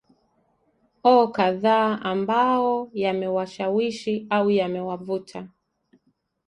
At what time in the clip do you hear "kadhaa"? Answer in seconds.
1.37-1.99